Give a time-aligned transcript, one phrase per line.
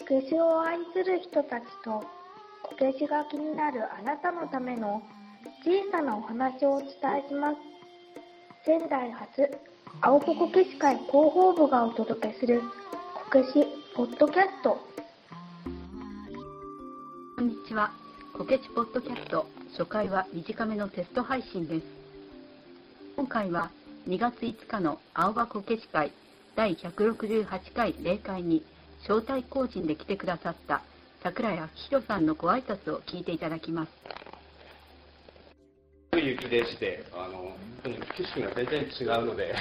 [0.00, 2.02] こけしを愛する人たちと
[2.62, 5.02] こけしが気になるあなたのための
[5.64, 6.88] 小さなお話をお伝
[7.24, 7.56] えします
[8.64, 9.50] 仙台発
[10.00, 12.62] 青子こけし会広報部がお届けする
[13.14, 14.78] こけしポッドキャスト
[17.40, 17.90] こんにちは。
[18.36, 21.86] こけちポッドキャスト初回は短めのテスト配信です。
[23.16, 23.70] 今回は
[24.06, 26.12] 2月5日の青葉こけし会
[26.54, 28.62] 第168回例会に
[29.02, 30.82] 招待公人で来てくださった
[31.22, 33.90] 桜井明宏さんのご挨拶を聞いていただきます。
[36.12, 37.96] 雪でして、あの景
[38.34, 39.54] 色が全然違うので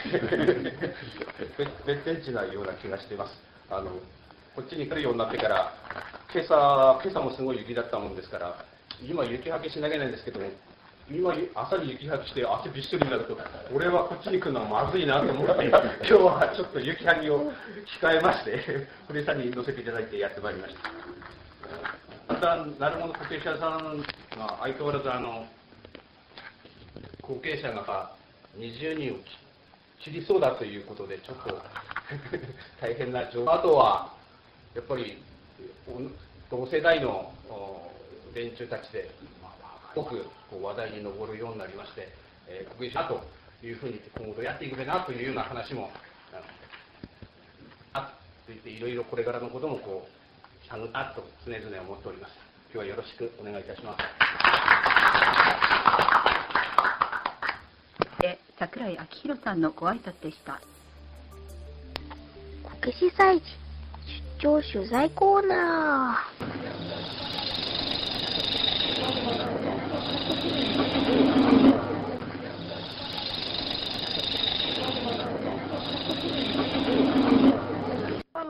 [1.58, 3.32] 別別天地なような気がしています。
[3.70, 3.92] あの
[4.56, 5.74] こっちに来るようになってから、
[6.34, 8.66] 今朝今朝もすごい雪だったもんですから、
[9.02, 10.42] 今雪はけしなきゃいけないんですけど、
[11.12, 13.36] 今朝に雪はけして汗びっしょりになると、
[13.74, 15.66] 俺はこっちに来るのはまずいなと思って、
[16.06, 17.52] 今日はちょっと雪はけを
[18.00, 20.90] 控えまして、堀さんに乗せていただいてやってまいりました。
[22.34, 23.98] また、なるもの固定者さん
[24.38, 25.48] が相変わらずあの、
[27.24, 28.12] 後継者が
[28.60, 29.18] 20人を
[30.00, 31.60] 切りそうだということで、ちょっと
[32.80, 33.52] 大変な状況。
[33.52, 34.14] あとは、
[34.76, 35.24] やっぱり、
[35.88, 37.92] お同世代のお
[38.36, 39.39] 連中たちで、す
[39.96, 42.10] ごくこう話題に上るようになりまして、
[42.48, 43.22] えー、後継者と
[43.66, 45.90] いうふうに今後やっていくべなというような話も、
[47.94, 48.14] あ
[48.46, 52.34] といって、いろいろこれからのこともこう、探ったと常々思っております。
[52.72, 53.98] 今日はよろしくお願いいたします。
[58.22, 60.62] で、桜井明宏さんのご挨拶でした。
[62.64, 63.46] こけし祭事
[64.40, 66.59] 出張取材コーナー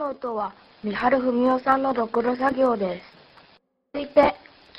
[0.10, 3.04] 今の音は三春文夫さんのろくろ作業です
[3.94, 4.34] 続いて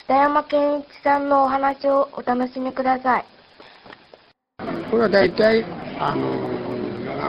[0.04, 3.24] 北山健一さんのお話をお楽しみください
[4.90, 5.64] これは大体、
[6.00, 6.34] あの、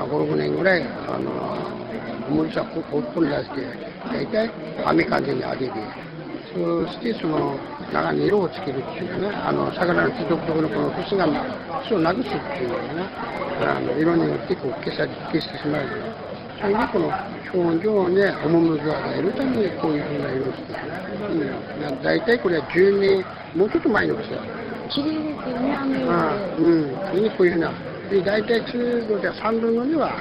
[0.07, 3.67] 5、6年ぐらい、あの、森さんをほっぽり出して、
[4.11, 4.51] 大体
[4.83, 5.71] 雨風に当てて、
[6.55, 7.55] そしてその
[7.93, 11.27] 中に色をつけるっていうかね、あの、魚の木独特のこの節が、
[11.83, 12.93] 節をなくすっていうのか
[13.61, 15.85] な、あの、色によってこう消さ消してしまう。
[15.85, 17.11] それでこの
[17.53, 20.79] 表情をね、趣を与えるためにこういうふうな色をしてる。
[21.29, 24.39] うん、大体これは10年、もうちょっと前のですよ。
[24.89, 27.71] 綺麗ですよね雨ああうん、それにこういうふうな、
[28.09, 30.11] で大体通常では3分の2は、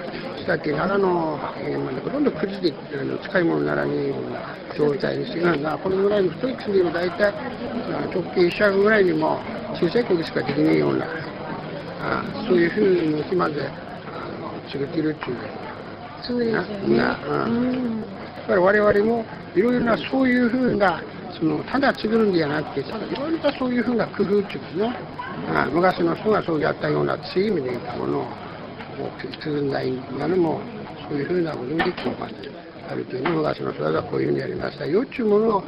[0.40, 4.40] したって奈良の辺までほとんどくじであの使い物にならねえような
[4.76, 7.34] 状態にしてるん、このぐらいの太い薬でも大体
[8.14, 9.38] 直径1尺ぐらいにも
[9.74, 11.06] 小さい釘しかできねえような、
[12.02, 15.36] あそういうふうにまであの作ってるっていう。
[16.22, 16.96] そうですよね。
[16.96, 17.52] ななうん。
[17.52, 21.00] うんだから我々もいろいろなそういうふうな、
[21.38, 24.96] そのただ作るんじゃなくて、いろいろなそういうふうな工夫っていうかね、
[25.54, 28.30] あ昔の人がそうやったような強い意味でいったものをこ
[29.22, 30.60] う作るんだいなのも、
[31.08, 32.34] そういうふうなことでこうまで
[32.90, 34.86] ある程度昔の人がこういうふうにやりました。
[34.86, 35.64] よっていうものを、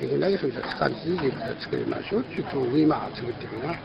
[0.00, 3.72] できるだけそういった使い続けて作りましょうっていうことを今作ってるな。
[3.72, 3.76] あ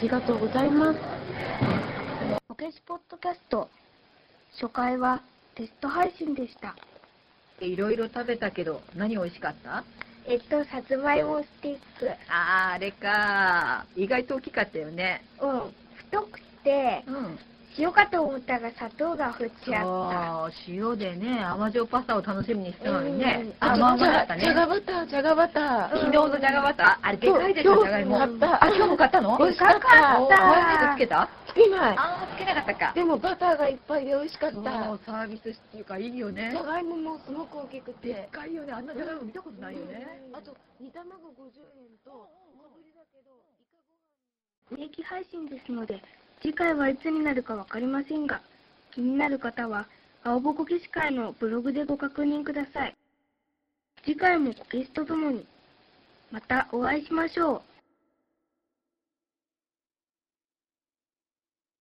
[0.00, 0.98] りがとうございます。
[2.48, 3.68] こけしポッドキャスト、
[4.54, 5.22] 初回は
[5.54, 6.74] テスト配信でした。
[7.60, 9.84] いろいろ食べたけど、何美味しかった？
[10.26, 12.10] えっと、さつまいもスティック。
[12.28, 15.24] あー、あれか意外と大きかったよね。
[15.40, 15.74] うん。
[15.96, 17.38] 太くて、うん。
[17.78, 24.40] 塩かと思ったら砂糖が振ってあっそう、塩でね、甘塩パスタを楽しみにしてたのにね、うん甘々だったね。
[24.40, 25.90] じゃがバター、じゃがバター。
[25.90, 28.18] 昨日のじゃがバター、あれでかいですよ、今日じゃがいも。
[28.18, 31.28] 買ったあ、今日も買ったの美味しかったおマヨネーズつけた？
[31.45, 31.96] つけない。
[31.98, 32.92] あー、つけなかったか。
[32.94, 34.56] でもバターがいっぱいで美味しかった。
[34.60, 36.62] もうサービスっていうかいいよねじゃ。
[36.62, 38.08] がいももすごく大きくて。
[38.08, 40.06] でっかいよね、あんなじゃがいも見たことないよね。
[40.32, 43.40] あと、煮卵50円と、小ぶりだけど、
[44.70, 44.76] た。
[44.76, 46.02] 定期配信ですので、
[46.42, 48.42] 次回はいつになるかわかりませんが、
[48.92, 49.88] 気になる方は、
[50.22, 52.94] 青ぼこけし会のブログでご確認ください。
[54.04, 55.46] 次回もこけしとともに、
[56.30, 57.62] またお会いしましょう。